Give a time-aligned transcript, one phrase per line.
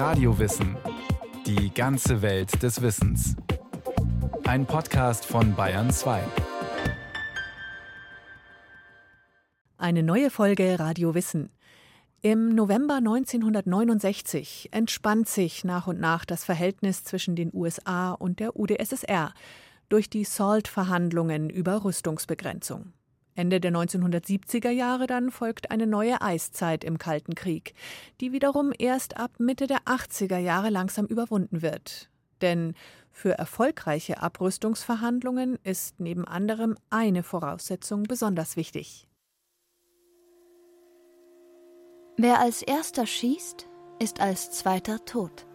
[0.00, 0.78] Radiowissen.
[1.44, 3.36] Die ganze Welt des Wissens.
[4.44, 6.22] Ein Podcast von Bayern 2.
[9.76, 11.50] Eine neue Folge Radio Wissen.
[12.22, 18.58] Im November 1969 entspannt sich nach und nach das Verhältnis zwischen den USA und der
[18.58, 19.34] UdSSR
[19.90, 22.94] durch die SALT-Verhandlungen über Rüstungsbegrenzung.
[23.34, 27.74] Ende der 1970er Jahre dann folgt eine neue Eiszeit im Kalten Krieg,
[28.20, 32.10] die wiederum erst ab Mitte der 80er Jahre langsam überwunden wird.
[32.40, 32.74] Denn
[33.10, 39.06] für erfolgreiche Abrüstungsverhandlungen ist neben anderem eine Voraussetzung besonders wichtig.
[42.16, 43.68] Wer als erster schießt,
[43.98, 45.46] ist als zweiter tot.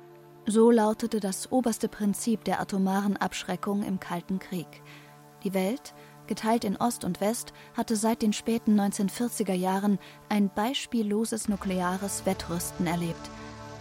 [0.48, 4.84] So lautete das oberste Prinzip der atomaren Abschreckung im Kalten Krieg.
[5.44, 5.94] Die Welt
[6.27, 12.88] geteilt in Ost und West, hatte seit den späten 1940er Jahren ein beispielloses nukleares Wettrüsten
[12.88, 13.29] erlebt.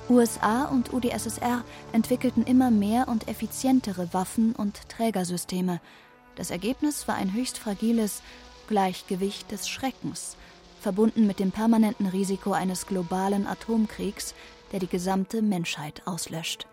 [0.08, 5.80] USA und UdSSR entwickelten immer mehr und effizientere Waffen und Trägersysteme.
[6.36, 8.22] Das Ergebnis war ein höchst fragiles
[8.68, 10.36] Gleichgewicht des Schreckens,
[10.80, 14.34] verbunden mit dem permanenten Risiko eines globalen Atomkriegs,
[14.72, 16.66] der die gesamte Menschheit auslöscht.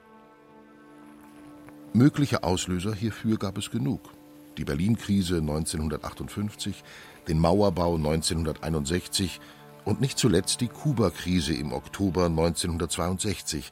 [1.94, 4.12] Mögliche Auslöser hierfür gab es genug
[4.58, 6.84] die Berlin-Krise 1958,
[7.28, 9.40] den Mauerbau 1961
[9.86, 13.72] und nicht zuletzt die Kuba-Krise im Oktober 1962,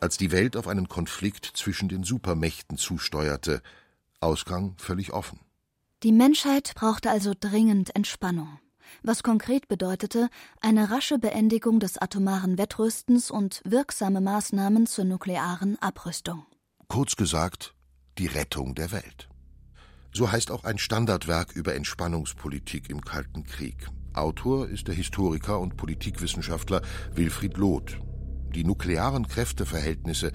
[0.00, 3.62] als die Welt auf einen Konflikt zwischen den Supermächten zusteuerte,
[4.20, 5.40] Ausgang völlig offen.
[6.02, 8.58] Die Menschheit brauchte also dringend Entspannung,
[9.02, 10.28] was konkret bedeutete
[10.60, 16.46] eine rasche Beendigung des atomaren Wettrüstens und wirksame Maßnahmen zur nuklearen Abrüstung.
[16.88, 17.74] Kurz gesagt,
[18.18, 19.29] die Rettung der Welt.
[20.12, 23.86] So heißt auch ein Standardwerk über Entspannungspolitik im Kalten Krieg.
[24.12, 26.82] Autor ist der Historiker und Politikwissenschaftler
[27.14, 27.96] Wilfried Loth.
[28.54, 30.32] Die nuklearen Kräfteverhältnisse,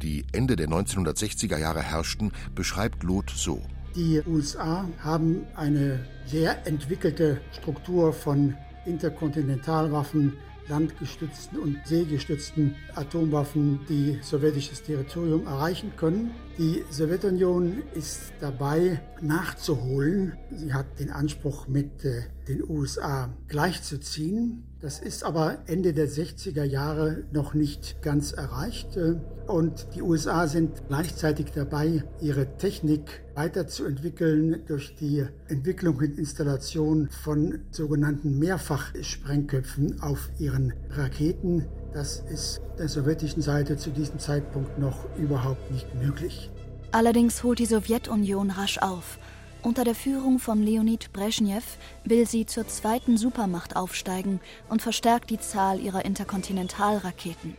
[0.00, 3.62] die Ende der 1960er Jahre herrschten, beschreibt Loth so.
[3.94, 8.54] Die USA haben eine sehr entwickelte Struktur von
[8.86, 10.34] Interkontinentalwaffen,
[10.68, 16.32] landgestützten und seegestützten Atomwaffen, die sowjetisches Territorium erreichen können.
[16.58, 20.36] Die Sowjetunion ist dabei nachzuholen.
[20.50, 24.64] Sie hat den Anspruch, mit äh, den USA gleichzuziehen.
[24.80, 28.98] Das ist aber Ende der 60er Jahre noch nicht ganz erreicht.
[29.46, 37.60] Und die USA sind gleichzeitig dabei, ihre Technik weiterzuentwickeln durch die Entwicklung und Installation von
[37.70, 41.66] sogenannten Mehrfachsprengköpfen auf ihren Raketen.
[41.92, 46.50] Das ist der sowjetischen Seite zu diesem Zeitpunkt noch überhaupt nicht möglich.
[46.92, 49.18] Allerdings holt die Sowjetunion rasch auf.
[49.62, 51.64] Unter der Führung von Leonid Brezhnev
[52.04, 57.56] will sie zur zweiten Supermacht aufsteigen und verstärkt die Zahl ihrer Interkontinentalraketen.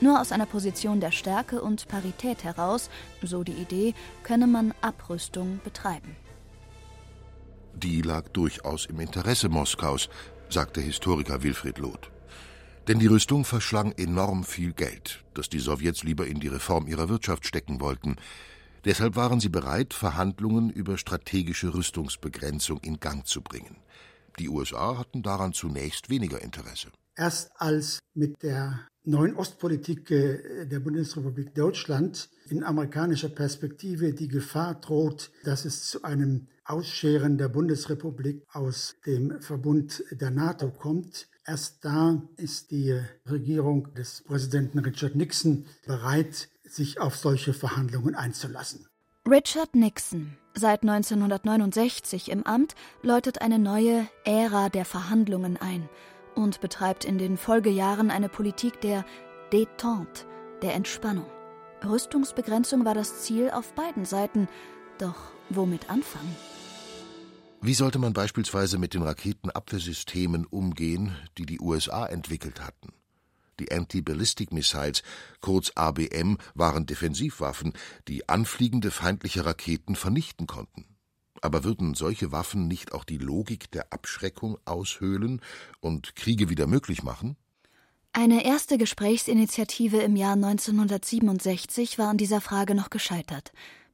[0.00, 2.90] Nur aus einer Position der Stärke und Parität heraus,
[3.22, 6.16] so die Idee, könne man Abrüstung betreiben.
[7.74, 10.08] Die lag durchaus im Interesse Moskaus,
[10.48, 12.10] sagte Historiker Wilfried Loth.
[12.88, 17.08] Denn die Rüstung verschlang enorm viel Geld, das die Sowjets lieber in die Reform ihrer
[17.08, 18.16] Wirtschaft stecken wollten.
[18.86, 23.78] Deshalb waren sie bereit, Verhandlungen über strategische Rüstungsbegrenzung in Gang zu bringen.
[24.38, 26.88] Die USA hatten daran zunächst weniger Interesse.
[27.16, 34.76] Erst als mit der neuen Ostpolitik äh, der Bundesrepublik Deutschland in amerikanischer Perspektive die Gefahr
[34.76, 41.28] droht, dass es zu einem Ausscheren der Bundesrepublik aus dem Verbund der NATO kommt.
[41.44, 48.86] Erst da ist die Regierung des Präsidenten Richard Nixon bereit, sich auf solche Verhandlungen einzulassen.
[49.28, 55.88] Richard Nixon, seit 1969 im Amt, läutet eine neue Ära der Verhandlungen ein–
[56.36, 59.04] und betreibt in den Folgejahren eine Politik der
[59.50, 60.26] Détente,
[60.62, 61.26] der Entspannung.
[61.84, 64.48] Rüstungsbegrenzung war das Ziel auf beiden Seiten,
[64.98, 65.16] doch
[65.48, 66.36] womit anfangen?
[67.60, 72.92] Wie sollte man beispielsweise mit den Raketenabwehrsystemen umgehen, die die USA entwickelt hatten?
[73.60, 75.02] Die Anti-Ballistic Missiles,
[75.40, 77.72] kurz ABM, waren Defensivwaffen,
[78.08, 80.84] die anfliegende feindliche Raketen vernichten konnten.
[81.42, 85.40] Aber würden solche Waffen nicht auch die Logik der Abschreckung aushöhlen
[85.80, 87.36] und Kriege wieder möglich machen?
[88.12, 93.52] Eine erste Gesprächsinitiative im Jahr 1967 war an dieser Frage noch gescheitert.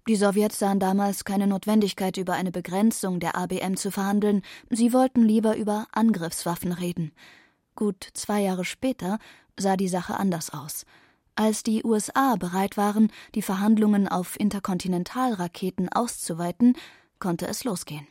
[0.09, 5.23] Die Sowjets sahen damals keine Notwendigkeit, über eine Begrenzung der ABM zu verhandeln, sie wollten
[5.23, 7.13] lieber über Angriffswaffen reden.
[7.75, 9.19] Gut zwei Jahre später
[9.59, 10.85] sah die Sache anders aus.
[11.35, 16.77] Als die USA bereit waren, die Verhandlungen auf Interkontinentalraketen auszuweiten,
[17.19, 18.07] konnte es losgehen.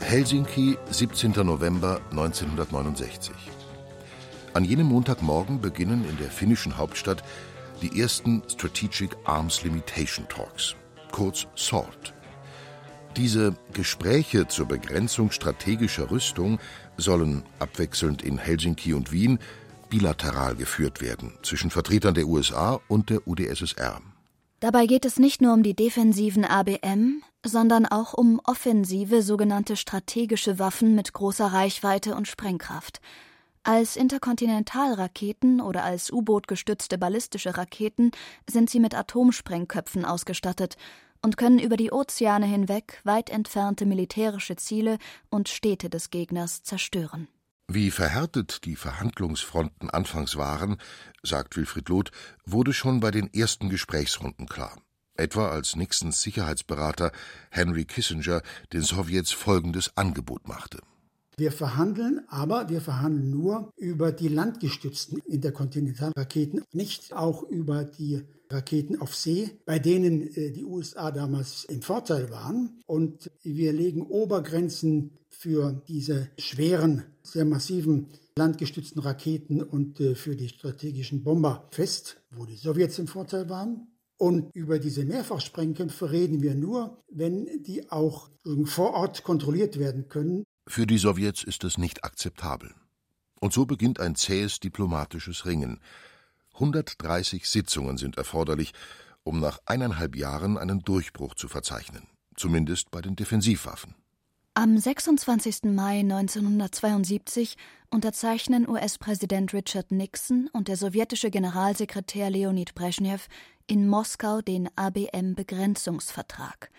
[0.00, 1.32] Helsinki, 17.
[1.44, 3.34] November 1969.
[4.54, 7.22] An jenem Montagmorgen beginnen in der finnischen Hauptstadt
[7.82, 10.74] die ersten Strategic Arms Limitation Talks,
[11.12, 12.14] kurz SALT.
[13.16, 16.58] Diese Gespräche zur Begrenzung strategischer Rüstung
[16.96, 19.38] sollen abwechselnd in Helsinki und Wien
[19.88, 24.00] bilateral geführt werden zwischen Vertretern der USA und der UdSSR.
[24.60, 30.58] Dabei geht es nicht nur um die defensiven ABM, sondern auch um offensive sogenannte strategische
[30.58, 33.00] Waffen mit großer Reichweite und Sprengkraft.
[33.62, 38.12] Als Interkontinentalraketen oder als U-Boot gestützte ballistische Raketen
[38.48, 40.76] sind sie mit Atomsprengköpfen ausgestattet
[41.22, 44.98] und können über die Ozeane hinweg weit entfernte militärische Ziele
[45.30, 47.28] und Städte des Gegners zerstören.
[47.70, 50.78] Wie verhärtet die Verhandlungsfronten anfangs waren,
[51.22, 52.12] sagt Wilfried Loth,
[52.46, 54.74] wurde schon bei den ersten Gesprächsrunden klar.
[55.14, 57.12] Etwa als Nixons Sicherheitsberater
[57.50, 58.40] Henry Kissinger
[58.72, 60.78] den Sowjets folgendes Angebot machte.
[61.38, 69.00] Wir verhandeln, aber wir verhandeln nur über die landgestützten Interkontinentalraketen, nicht auch über die Raketen
[69.00, 72.80] auf See, bei denen äh, die USA damals im Vorteil waren.
[72.86, 80.48] Und wir legen Obergrenzen für diese schweren, sehr massiven landgestützten Raketen und äh, für die
[80.48, 83.86] strategischen Bomber fest, wo die Sowjets im Vorteil waren.
[84.16, 88.30] Und über diese Mehrfachsprengkämpfe reden wir nur, wenn die auch
[88.64, 90.42] vor Ort kontrolliert werden können.
[90.68, 92.74] Für die Sowjets ist es nicht akzeptabel.
[93.40, 95.80] Und so beginnt ein zähes diplomatisches Ringen.
[96.54, 98.74] 130 Sitzungen sind erforderlich,
[99.22, 102.06] um nach eineinhalb Jahren einen Durchbruch zu verzeichnen,
[102.36, 103.94] zumindest bei den Defensivwaffen.
[104.52, 105.64] Am 26.
[105.64, 107.56] Mai 1972
[107.90, 113.28] unterzeichnen US-Präsident Richard Nixon und der sowjetische Generalsekretär Leonid Brezhnev
[113.66, 116.70] in Moskau den ABM-Begrenzungsvertrag.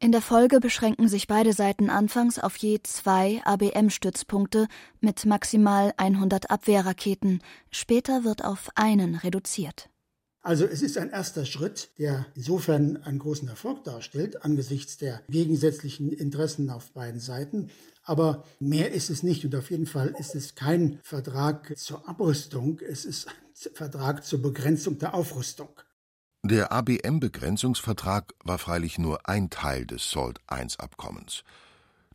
[0.00, 4.66] In der Folge beschränken sich beide Seiten anfangs auf je zwei ABM-Stützpunkte
[5.00, 7.42] mit maximal 100 Abwehrraketen.
[7.70, 9.88] Später wird auf einen reduziert.
[10.44, 16.12] Also es ist ein erster Schritt, der insofern einen großen Erfolg darstellt angesichts der gegensätzlichen
[16.12, 17.70] Interessen auf beiden Seiten.
[18.02, 22.78] Aber mehr ist es nicht und auf jeden Fall ist es kein Vertrag zur Abrüstung,
[22.80, 25.70] es ist ein Vertrag zur Begrenzung der Aufrüstung.
[26.46, 31.42] Der ABM-Begrenzungsvertrag war freilich nur ein Teil des SALT-I-Abkommens.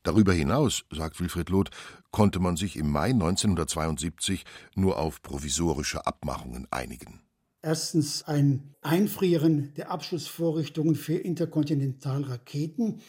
[0.04, 1.72] Darüber hinaus, sagt Wilfried Loth,
[2.12, 4.46] konnte man sich im Mai 1972
[4.76, 7.24] nur auf provisorische Abmachungen einigen.
[7.64, 13.02] Erstens ein Einfrieren der Abschussvorrichtungen für Interkontinentalraketen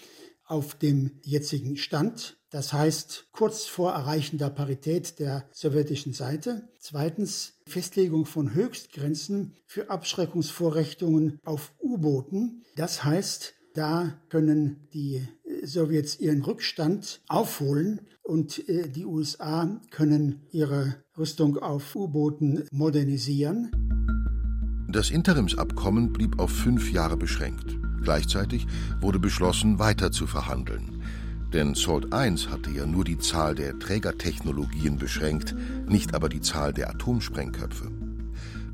[0.46, 6.68] auf dem jetzigen Stand das heißt kurz vor Erreichen der Parität der sowjetischen Seite.
[6.78, 12.64] Zweitens Festlegung von Höchstgrenzen für Abschreckungsvorrichtungen auf U-Booten.
[12.74, 15.26] Das heißt, da können die
[15.62, 23.70] Sowjets ihren Rückstand aufholen und äh, die USA können ihre Rüstung auf U-Booten modernisieren.
[24.88, 27.76] Das Interimsabkommen blieb auf fünf Jahre beschränkt.
[28.02, 28.66] Gleichzeitig
[29.00, 30.99] wurde beschlossen, weiter zu verhandeln.
[31.52, 35.54] Denn SALT I hatte ja nur die Zahl der Trägertechnologien beschränkt,
[35.88, 37.90] nicht aber die Zahl der Atomsprengköpfe.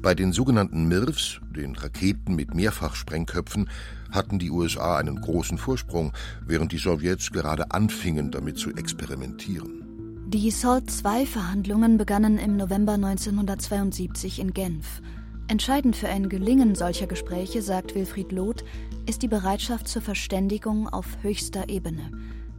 [0.03, 3.69] Bei den sogenannten MIRVs, den Raketen mit Mehrfachsprengköpfen,
[4.11, 6.13] hatten die USA einen großen Vorsprung,
[6.47, 9.83] während die Sowjets gerade anfingen, damit zu experimentieren.
[10.29, 15.01] Die SALT-II-Verhandlungen begannen im November 1972 in Genf.
[15.49, 18.65] Entscheidend für ein Gelingen solcher Gespräche, sagt Wilfried Loth,
[19.09, 22.11] ist die Bereitschaft zur Verständigung auf höchster Ebene.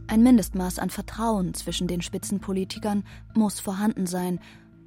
[0.08, 4.40] Ein Mindestmaß an Vertrauen zwischen den Spitzenpolitikern muss vorhanden sein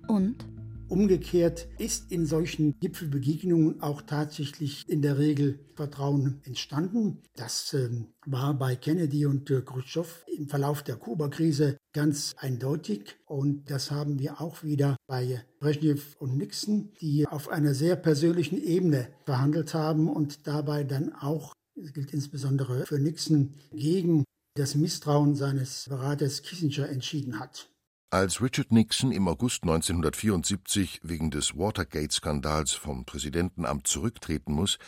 [0.07, 0.45] und
[0.91, 7.21] Umgekehrt ist in solchen Gipfelbegegnungen auch tatsächlich in der Regel Vertrauen entstanden.
[7.37, 7.89] Das äh,
[8.25, 13.15] war bei Kennedy und äh, Khrushchev im Verlauf der Kuba-Krise ganz eindeutig.
[13.25, 18.61] Und das haben wir auch wieder bei Brezhnev und Nixon, die auf einer sehr persönlichen
[18.61, 24.25] Ebene verhandelt haben und dabei dann auch, das gilt insbesondere für Nixon, gegen
[24.55, 27.69] das Misstrauen seines Beraters Kissinger entschieden hat.
[28.09, 34.79] Als Richard Nixon im August 1974 wegen des Watergate-Skandals vom Präsidentenamt zurücktreten muss,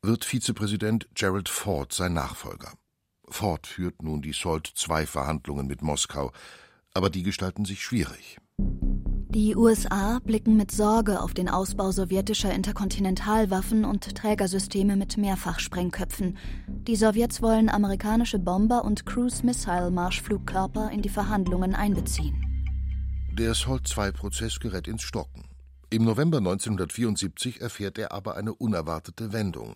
[0.00, 2.72] wird Vizepräsident Gerald Ford sein Nachfolger.
[3.28, 6.32] Ford führt nun die SALT-II-Verhandlungen mit Moskau,
[6.94, 8.38] aber die gestalten sich schwierig.
[9.30, 16.38] Die USA blicken mit Sorge auf den Ausbau sowjetischer Interkontinentalwaffen und Trägersysteme mit Mehrfachsprengköpfen.
[16.66, 22.42] Die Sowjets wollen amerikanische Bomber und Cruise-Missile-Marschflugkörper in die Verhandlungen einbeziehen.
[23.38, 25.44] Der SALT-II-Prozess gerät ins Stocken.
[25.90, 29.74] Im November 1974 erfährt er aber eine unerwartete Wendung.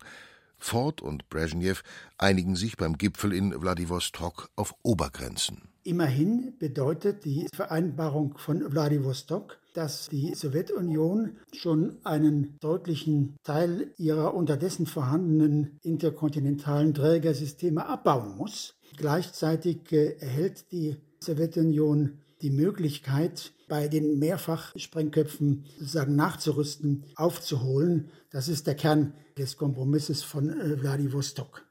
[0.56, 1.82] Ford und Brezhnev
[2.16, 5.71] einigen sich beim Gipfel in Wladiwostok auf Obergrenzen.
[5.84, 14.86] Immerhin bedeutet die Vereinbarung von Wladiwostok, dass die Sowjetunion schon einen deutlichen Teil ihrer unterdessen
[14.86, 18.74] vorhandenen interkontinentalen Trägersysteme abbauen muss.
[18.96, 28.10] Gleichzeitig äh, erhält die Sowjetunion die Möglichkeit, bei den Mehrfachsprengköpfen sozusagen nachzurüsten, aufzuholen.
[28.30, 31.64] Das ist der Kern des Kompromisses von äh, Wladiwostok.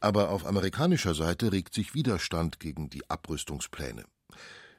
[0.00, 4.04] Aber auf amerikanischer Seite regt sich Widerstand gegen die Abrüstungspläne.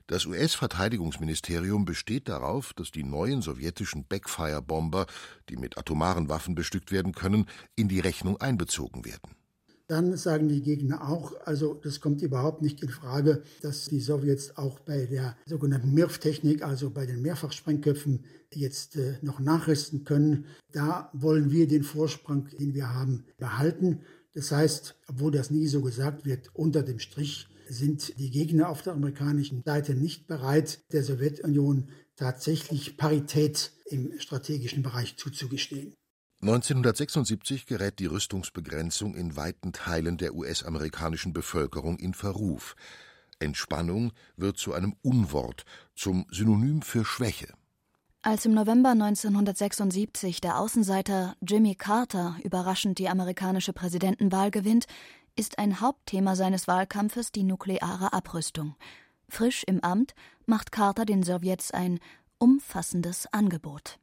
[0.08, 5.06] Das US-Verteidigungsministerium besteht darauf, dass die neuen sowjetischen Backfire-Bomber,
[5.48, 9.36] die mit atomaren Waffen bestückt werden können, in die Rechnung einbezogen werden.
[9.88, 14.56] Dann sagen die Gegner auch, also das kommt überhaupt nicht in Frage, dass die Sowjets
[14.58, 18.24] auch bei der sogenannten MIRF-Technik, also bei den Mehrfachsprengköpfen,
[18.54, 20.46] jetzt äh, noch nachrüsten können.
[20.72, 24.00] Da wollen wir den Vorsprung, den wir haben, behalten.
[24.34, 28.82] Das heißt, obwohl das nie so gesagt wird, unter dem Strich sind die Gegner auf
[28.82, 35.94] der amerikanischen Seite nicht bereit, der Sowjetunion tatsächlich Parität im strategischen Bereich zuzugestehen.
[36.42, 42.76] 1976 gerät die Rüstungsbegrenzung in weiten Teilen der US-amerikanischen Bevölkerung in Verruf.
[43.40, 47.54] Entspannung wird zu einem Unwort, zum Synonym für Schwäche.
[48.24, 54.86] Als im November 1976 der Außenseiter Jimmy Carter überraschend die amerikanische Präsidentenwahl gewinnt,
[55.36, 58.75] ist ein Hauptthema seines Wahlkampfes die nukleare Abrüstung.
[59.28, 60.13] Frisch im Amt
[60.46, 62.00] macht Carter den Sowjets ein
[62.38, 63.98] umfassendes Angebot.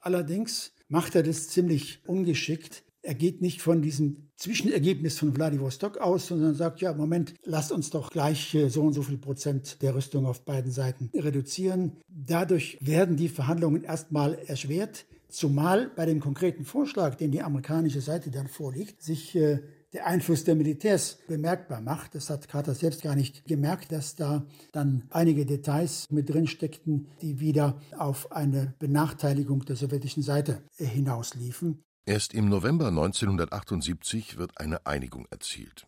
[0.00, 2.82] Allerdings macht er das ziemlich ungeschickt.
[3.02, 7.90] Er geht nicht von diesem Zwischenergebnis von Vladivostok aus, sondern sagt, ja, Moment, lasst uns
[7.90, 11.92] doch gleich äh, so und so viel Prozent der Rüstung auf beiden Seiten reduzieren.
[12.08, 18.30] Dadurch werden die Verhandlungen erstmal erschwert, zumal bei dem konkreten Vorschlag, den die amerikanische Seite
[18.30, 19.60] dann vorlegt, sich äh,
[19.92, 22.14] der Einfluss der Militärs bemerkbar macht.
[22.14, 27.08] Das hat Carter selbst gar nicht gemerkt, dass da dann einige Details mit drin steckten,
[27.22, 31.82] die wieder auf eine Benachteiligung der sowjetischen Seite hinausliefen.
[32.10, 35.86] Erst im November 1978 wird eine Einigung erzielt.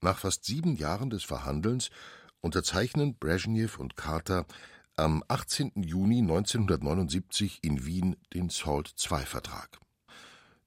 [0.00, 1.90] Nach fast sieben Jahren des Verhandelns
[2.40, 4.46] unterzeichnen Brezhnev und Carter
[4.94, 5.72] am 18.
[5.74, 9.80] Juni 1979 in Wien den SALT-II-Vertrag.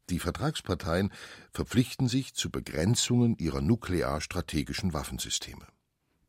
[0.09, 1.13] Die Vertragsparteien
[1.53, 5.65] verpflichten sich zu Begrenzungen ihrer nuklearstrategischen Waffensysteme.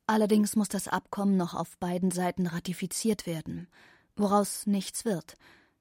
[0.07, 3.67] Allerdings muss das Abkommen noch auf beiden Seiten ratifiziert werden,
[4.15, 5.35] woraus nichts wird.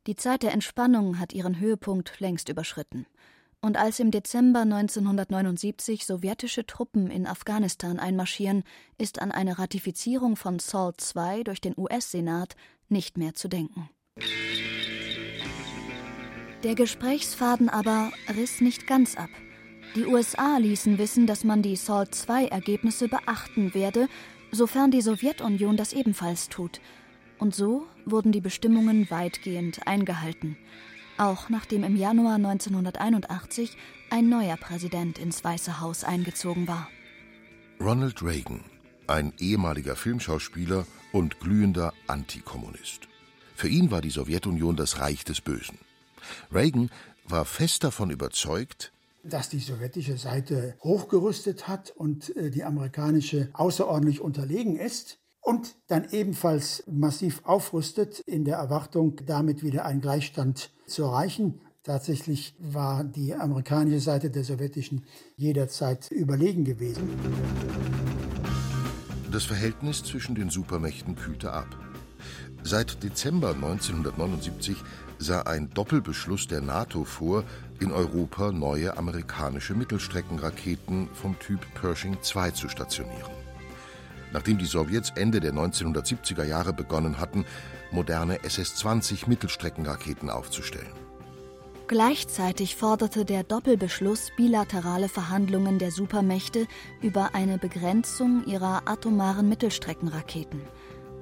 [0.08, 3.06] Die Zeit der Entspannung hat ihren Höhepunkt längst überschritten.
[3.62, 8.64] Und als im Dezember 1979 sowjetische Truppen in Afghanistan einmarschieren,
[8.98, 12.56] ist an eine Ratifizierung von SALT II durch den US-Senat
[12.88, 13.90] nicht mehr zu denken.
[16.64, 19.30] Der Gesprächsfaden aber riss nicht ganz ab.
[19.96, 24.08] Die USA ließen wissen, dass man die SALT II-Ergebnisse beachten werde,
[24.52, 26.80] sofern die Sowjetunion das ebenfalls tut–
[27.40, 30.58] und so wurden die Bestimmungen weitgehend eingehalten,
[31.18, 33.76] auch nachdem im Januar 1981
[34.10, 36.90] ein neuer Präsident ins Weiße Haus eingezogen war.
[37.80, 38.62] Ronald Reagan,
[39.08, 43.08] ein ehemaliger Filmschauspieler und glühender Antikommunist.
[43.56, 45.80] Für ihn war die Sowjetunion das Reich des Bösen.
[46.52, 46.90] Reagan
[47.26, 48.92] war fest davon überzeugt,
[49.24, 56.10] dass die sowjetische Seite hochgerüstet hat und äh, die amerikanische außerordentlich unterlegen ist und dann
[56.12, 61.62] ebenfalls massiv aufrüstet, in der Erwartung, damit wieder einen Gleichstand zu erreichen.
[61.84, 65.06] Tatsächlich war die amerikanische Seite der sowjetischen
[65.38, 67.10] jederzeit überlegen gewesen.
[69.32, 71.68] Das Verhältnis zwischen den Supermächten kühlte ab.
[72.64, 74.78] Seit Dezember 1979
[75.18, 77.44] sah ein Doppelbeschluss der NATO vor,
[77.80, 83.49] in Europa neue amerikanische Mittelstreckenraketen vom Typ Pershing II zu stationieren
[84.34, 87.46] nachdem die Sowjets Ende der 1970er Jahre begonnen hatten,
[87.92, 90.94] moderne SS-20 Mittelstreckenraketen aufzustellen.
[91.88, 96.68] Gleichzeitig forderte der Doppelbeschluss bilaterale Verhandlungen der Supermächte
[97.02, 100.62] über eine Begrenzung ihrer atomaren Mittelstreckenraketen.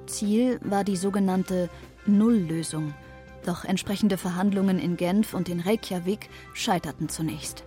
[0.06, 1.70] Ziel war die sogenannte
[2.04, 2.92] Nulllösung.
[3.46, 7.64] Doch entsprechende Verhandlungen in Genf und in Reykjavik scheiterten zunächst.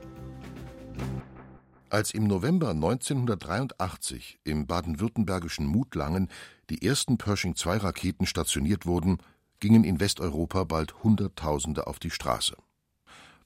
[1.91, 6.29] Als im November 1983 im baden-württembergischen Mutlangen
[6.69, 9.17] die ersten Pershing-2-Raketen stationiert wurden,
[9.59, 12.55] gingen in Westeuropa bald Hunderttausende auf die Straße.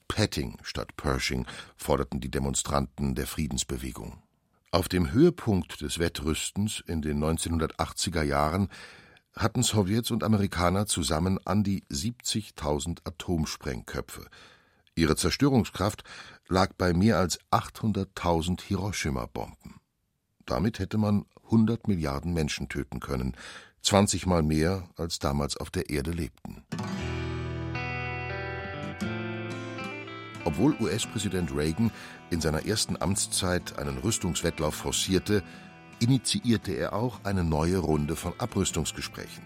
[0.06, 1.44] Petting statt Pershing
[1.76, 4.22] forderten die Demonstranten der Friedensbewegung.
[4.70, 8.68] Auf dem Höhepunkt des Wettrüstens in den 1980er Jahren
[9.34, 14.24] hatten Sowjets und Amerikaner zusammen an die 70.000 Atomsprengköpfe.
[14.98, 16.04] Ihre Zerstörungskraft
[16.48, 19.80] lag bei mehr als 800.000 Hiroshima-Bomben.
[20.44, 23.36] Damit hätte man 100 Milliarden Menschen töten können,
[23.82, 26.64] 20 Mal mehr, als damals auf der Erde lebten.
[30.44, 31.90] Obwohl US-Präsident Reagan
[32.30, 35.42] in seiner ersten Amtszeit einen Rüstungswettlauf forcierte,
[35.98, 39.44] initiierte er auch eine neue Runde von Abrüstungsgesprächen.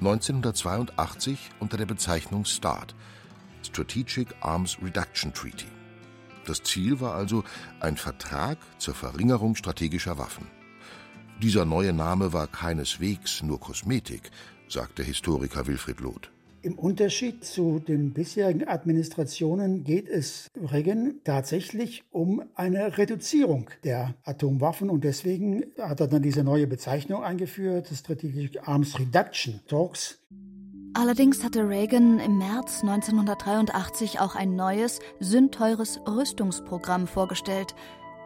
[0.00, 2.94] 1982 unter der Bezeichnung START
[3.62, 5.66] Strategic Arms Reduction Treaty.
[6.46, 7.44] Das Ziel war also
[7.80, 10.46] ein Vertrag zur Verringerung strategischer Waffen.
[11.42, 14.30] Dieser neue Name war keineswegs nur Kosmetik,
[14.68, 16.30] sagt der Historiker Wilfried Loth.
[16.64, 24.88] Im Unterschied zu den bisherigen Administrationen geht es Reagan tatsächlich um eine Reduzierung der Atomwaffen
[24.88, 30.24] und deswegen hat er dann diese neue Bezeichnung eingeführt, Strategic Arms Reduction Talks.
[30.94, 37.74] Allerdings hatte Reagan im März 1983 auch ein neues, sündteures Rüstungsprogramm vorgestellt,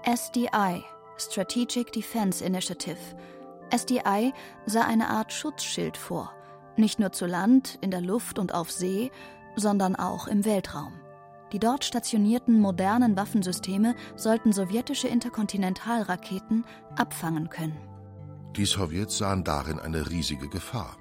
[0.04, 0.84] SDI,
[1.16, 2.98] Strategic Defense Initiative.
[3.74, 4.32] SDI
[4.66, 6.32] sah eine Art Schutzschild vor
[6.78, 9.10] nicht nur zu Land, in der Luft und auf See,
[9.56, 10.92] sondern auch im Weltraum.
[11.52, 16.64] Die dort stationierten modernen Waffensysteme sollten sowjetische Interkontinentalraketen
[16.96, 17.76] abfangen können.
[18.56, 20.96] Die Sowjets sahen darin eine riesige Gefahr.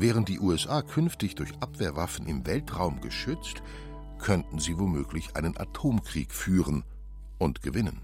[0.00, 3.62] Wären die USA künftig durch Abwehrwaffen im Weltraum geschützt,
[4.18, 6.84] könnten sie womöglich einen Atomkrieg führen
[7.38, 8.00] und gewinnen.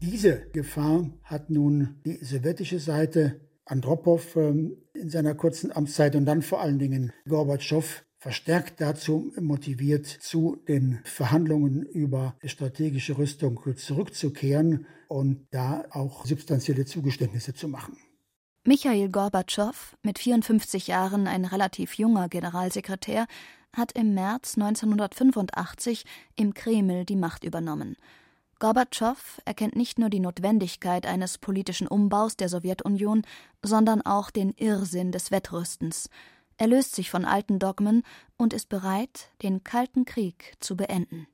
[0.00, 6.40] Diese Gefahr hat nun die sowjetische Seite Andropow ähm, in seiner kurzen Amtszeit und dann
[6.40, 15.46] vor allen Dingen Gorbatschow verstärkt dazu motiviert, zu den Verhandlungen über strategische Rüstung zurückzukehren und
[15.50, 17.98] da auch substanzielle Zugeständnisse zu machen.
[18.66, 23.26] Michail Gorbatschow, mit 54 Jahren ein relativ junger Generalsekretär,
[23.76, 26.06] hat im März 1985
[26.36, 27.94] im Kreml die Macht übernommen.
[28.60, 33.20] Gorbatschow erkennt nicht nur die Notwendigkeit eines politischen Umbaus der Sowjetunion,
[33.60, 36.08] sondern auch den Irrsinn des Wettrüstens.
[36.56, 38.02] Er löst sich von alten Dogmen
[38.38, 41.26] und ist bereit, den Kalten Krieg zu beenden.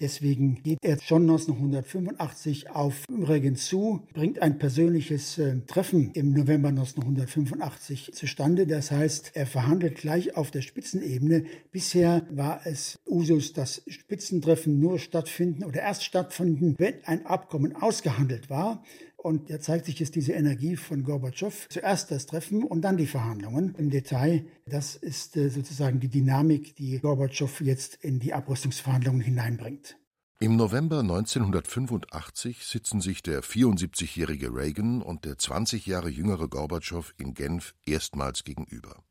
[0.00, 6.68] Deswegen geht er schon 1985 auf Reagan zu, bringt ein persönliches äh, Treffen im November
[6.68, 8.66] 1985 zustande.
[8.66, 11.44] Das heißt, er verhandelt gleich auf der Spitzenebene.
[11.70, 18.48] Bisher war es Usus, dass Spitzentreffen nur stattfinden oder erst stattfinden, wenn ein Abkommen ausgehandelt
[18.48, 18.82] war.
[19.22, 21.66] Und da zeigt sich jetzt diese Energie von Gorbatschow.
[21.68, 24.46] Zuerst das Treffen und dann die Verhandlungen im Detail.
[24.64, 29.98] Das ist äh, sozusagen die Dynamik, die Gorbatschow jetzt in die Abrüstungsverhandlungen hineinbringt.
[30.38, 37.34] Im November 1985 sitzen sich der 74-jährige Reagan und der 20 Jahre jüngere Gorbatschow in
[37.34, 39.04] Genf erstmals gegenüber.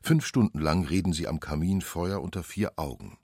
[0.00, 3.18] Fünf Stunden lang reden sie am Kaminfeuer unter vier Augen.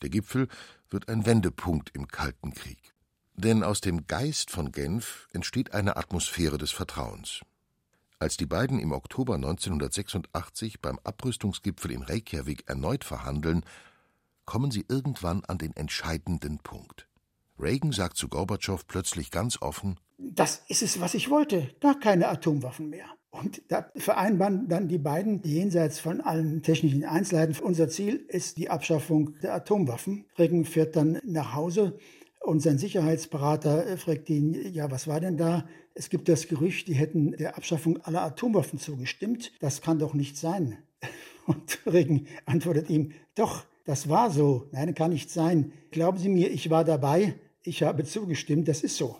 [0.00, 0.48] Der Gipfel
[0.88, 2.94] wird ein Wendepunkt im Kalten Krieg.
[3.42, 7.40] Denn aus dem Geist von Genf entsteht eine Atmosphäre des Vertrauens.
[8.18, 13.64] Als die beiden im Oktober 1986 beim Abrüstungsgipfel in Reykjavik erneut verhandeln,
[14.44, 17.08] kommen sie irgendwann an den entscheidenden Punkt.
[17.58, 21.74] Reagan sagt zu Gorbatschow plötzlich ganz offen: Das ist es, was ich wollte.
[21.80, 23.06] Gar keine Atomwaffen mehr.
[23.30, 27.56] Und da vereinbaren dann die beiden jenseits von allen technischen Einzelheiten.
[27.62, 30.26] Unser Ziel ist die Abschaffung der Atomwaffen.
[30.36, 31.98] Reagan fährt dann nach Hause
[32.40, 35.68] und sein Sicherheitsberater äh, fragt ihn, ja, was war denn da?
[35.94, 39.52] Es gibt das Gerücht, die hätten der Abschaffung aller Atomwaffen zugestimmt.
[39.60, 40.78] Das kann doch nicht sein.
[41.46, 44.68] Und Reagan antwortet ihm, doch, das war so.
[44.72, 45.72] Nein, kann nicht sein.
[45.90, 47.34] Glauben Sie mir, ich war dabei.
[47.62, 48.68] Ich habe zugestimmt.
[48.68, 49.18] Das ist so.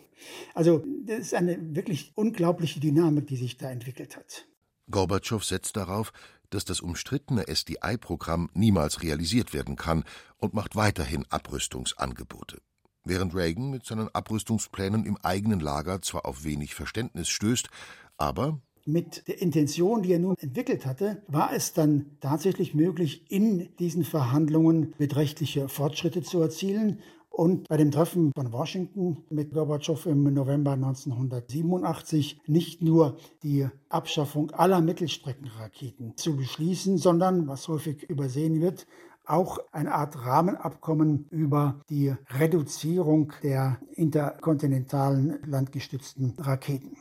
[0.53, 4.45] Also, das ist eine wirklich unglaubliche Dynamik, die sich da entwickelt hat.
[4.89, 6.11] Gorbatschow setzt darauf,
[6.49, 10.03] dass das umstrittene SDI-Programm niemals realisiert werden kann
[10.37, 12.61] und macht weiterhin Abrüstungsangebote.
[13.03, 17.69] Während Reagan mit seinen Abrüstungsplänen im eigenen Lager zwar auf wenig Verständnis stößt,
[18.17, 23.69] aber mit der Intention, die er nun entwickelt hatte, war es dann tatsächlich möglich, in
[23.77, 26.99] diesen Verhandlungen beträchtliche Fortschritte zu erzielen.
[27.29, 34.51] Und bei dem Treffen von Washington mit Gorbatschow im November 1987 nicht nur die Abschaffung
[34.51, 38.85] aller Mittelstreckenraketen zu beschließen, sondern, was häufig übersehen wird,
[39.25, 46.97] auch eine Art Rahmenabkommen über die Reduzierung der interkontinentalen landgestützten Raketen.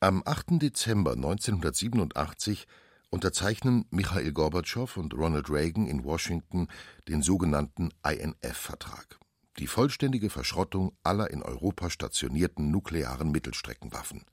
[0.00, 0.60] Am 8.
[0.62, 2.66] Dezember 1987
[3.10, 6.68] unterzeichnen Michail Gorbatschow und Ronald Reagan in Washington
[7.08, 9.18] den sogenannten INF-Vertrag,
[9.58, 14.24] die vollständige Verschrottung aller in Europa stationierten nuklearen Mittelstreckenwaffen.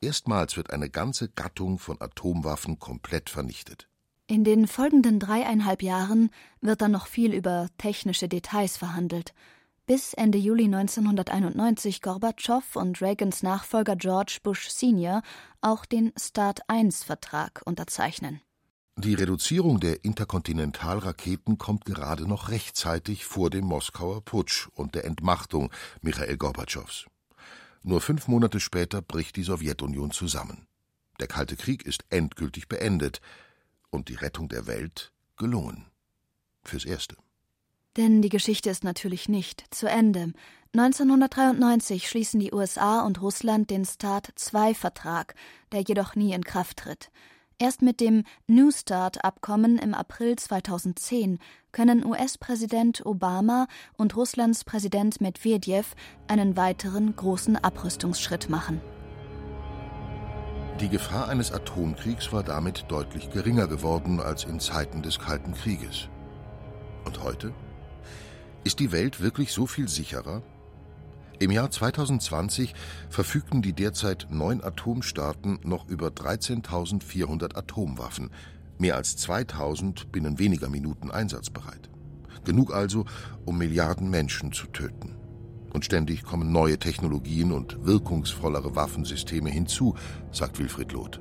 [0.00, 3.87] Erstmals wird eine ganze Gattung von Atomwaffen komplett vernichtet.
[4.30, 6.28] In den folgenden dreieinhalb Jahren
[6.60, 9.32] wird dann noch viel über technische Details verhandelt.
[9.86, 15.22] bis Ende Juli 1991 Gorbatschow und Reagans Nachfolger George Bush Senior
[15.62, 18.42] auch den Start-1-Vertrag unterzeichnen.
[18.96, 25.70] Die Reduzierung der Interkontinentalraketen kommt gerade noch rechtzeitig vor dem Moskauer Putsch und der Entmachtung
[26.02, 27.06] Michael Gorbatschows.
[27.82, 30.66] Nur fünf Monate später bricht die Sowjetunion zusammen.
[31.18, 33.22] Der Kalte Krieg ist endgültig beendet
[33.90, 35.86] und die Rettung der Welt gelungen.
[36.62, 37.16] Fürs Erste.
[37.96, 40.32] Denn die Geschichte ist natürlich nicht zu Ende.
[40.74, 45.34] 1993 schließen die USA und Russland den START-II-Vertrag,
[45.72, 47.10] der jedoch nie in Kraft tritt.
[47.58, 51.40] Erst mit dem New Start-Abkommen im April 2010
[51.72, 55.96] können US-Präsident Obama und Russlands Präsident Medvedev
[56.28, 58.80] einen weiteren großen Abrüstungsschritt machen.
[60.80, 66.08] Die Gefahr eines Atomkriegs war damit deutlich geringer geworden als in Zeiten des Kalten Krieges.
[67.04, 67.52] Und heute?
[68.62, 70.40] Ist die Welt wirklich so viel sicherer?
[71.40, 72.74] Im Jahr 2020
[73.10, 78.30] verfügten die derzeit neun Atomstaaten noch über 13.400 Atomwaffen,
[78.78, 81.90] mehr als 2000 binnen weniger Minuten einsatzbereit.
[82.44, 83.04] Genug also,
[83.44, 85.17] um Milliarden Menschen zu töten.
[85.72, 89.94] Und ständig kommen neue Technologien und wirkungsvollere Waffensysteme hinzu,
[90.32, 91.20] sagt Wilfried Loth.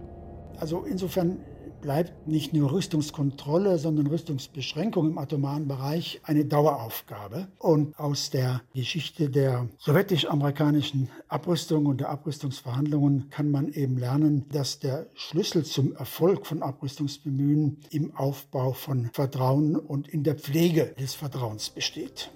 [0.59, 1.39] Also insofern
[1.81, 7.47] bleibt nicht nur Rüstungskontrolle, sondern Rüstungsbeschränkung im atomaren Bereich eine Daueraufgabe.
[7.59, 14.79] Und aus der Geschichte der sowjetisch-amerikanischen Abrüstung und der Abrüstungsverhandlungen kann man eben lernen, dass
[14.79, 21.13] der Schlüssel zum Erfolg von Abrüstungsbemühen im Aufbau von Vertrauen und in der Pflege des
[21.13, 22.31] Vertrauens besteht.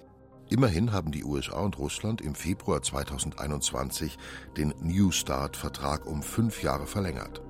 [0.52, 4.18] Immerhin haben die USA und Russland im Februar 2021
[4.54, 7.40] den New Start-Vertrag um fünf Jahre verlängert.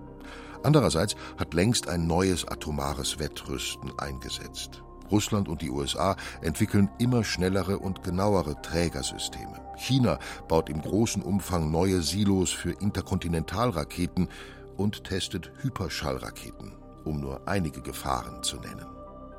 [0.63, 4.85] Andererseits hat längst ein neues atomares Wettrüsten eingesetzt.
[5.11, 9.61] Russland und die USA entwickeln immer schnellere und genauere Trägersysteme.
[9.79, 14.29] China baut im großen Umfang neue Silos für Interkontinentalraketen
[14.77, 16.71] und testet Hyperschallraketen,
[17.05, 18.87] um nur einige Gefahren zu nennen.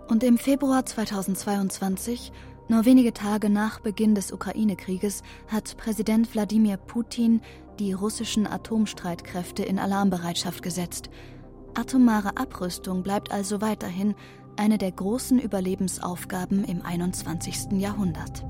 [0.10, 2.34] Und im Februar 2022
[2.70, 7.42] nur wenige Tage nach Beginn des Ukraine-Krieges hat Präsident Wladimir Putin
[7.80, 11.10] die russischen Atomstreitkräfte in Alarmbereitschaft gesetzt.
[11.74, 14.16] Atomare Abrüstung bleibt also weiterhin
[14.56, 17.74] eine der großen Überlebensaufgaben im 21.
[17.74, 18.46] Jahrhundert.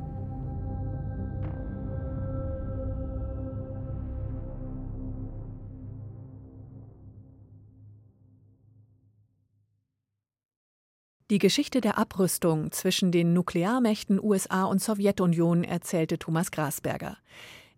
[11.34, 17.18] Die Geschichte der Abrüstung zwischen den Nuklearmächten USA und Sowjetunion erzählte Thomas Grasberger.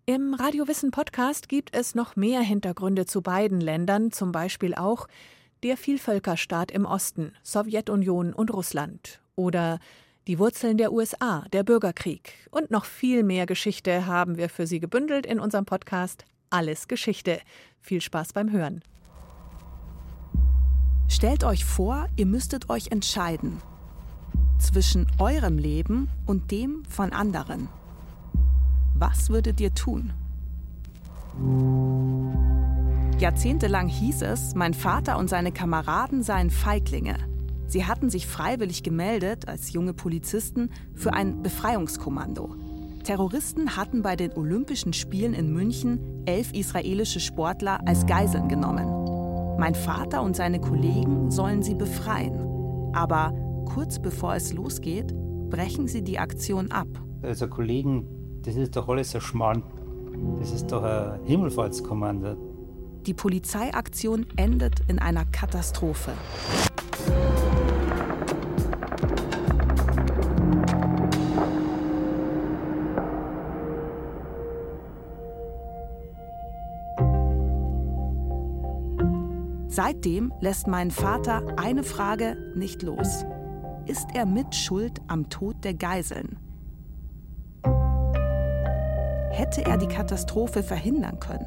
[0.04, 5.08] Im Radiowissen Podcast gibt es noch mehr Hintergründe zu beiden Ländern, zum Beispiel auch
[5.62, 9.78] der Vielvölkerstaat im Osten, Sowjetunion und Russland oder
[10.26, 14.80] die Wurzeln der USA, der Bürgerkrieg und noch viel mehr Geschichte haben wir für Sie
[14.80, 17.40] gebündelt in unserem Podcast Alles Geschichte.
[17.80, 18.82] Viel Spaß beim Hören.
[21.16, 23.62] Stellt euch vor, ihr müsstet euch entscheiden
[24.58, 27.70] zwischen eurem Leben und dem von anderen.
[28.98, 30.12] Was würdet ihr tun?
[33.18, 37.16] Jahrzehntelang hieß es, mein Vater und seine Kameraden seien Feiglinge.
[37.66, 42.56] Sie hatten sich freiwillig gemeldet als junge Polizisten für ein Befreiungskommando.
[43.04, 49.05] Terroristen hatten bei den Olympischen Spielen in München elf israelische Sportler als Geiseln genommen.
[49.58, 52.92] Mein Vater und seine Kollegen sollen sie befreien.
[52.92, 53.32] Aber
[53.66, 55.14] kurz bevor es losgeht,
[55.48, 56.88] brechen sie die Aktion ab.
[57.22, 58.06] Also Kollegen,
[58.42, 59.62] das ist doch alles ein Schmarrn.
[60.38, 62.36] Das ist doch ein Himmelfahrtskommando.
[63.06, 66.12] Die Polizeiaktion endet in einer Katastrophe.
[79.76, 83.26] Seitdem lässt mein Vater eine Frage nicht los.
[83.84, 86.38] Ist er mit Schuld am Tod der Geiseln?
[89.32, 91.46] Hätte er die Katastrophe verhindern können?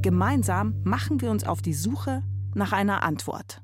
[0.00, 2.22] Gemeinsam machen wir uns auf die Suche
[2.54, 3.60] nach einer Antwort.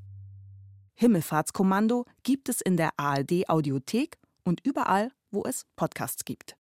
[0.93, 6.53] Himmelfahrtskommando gibt es in der ARD Audiothek und überall, wo es Podcasts gibt.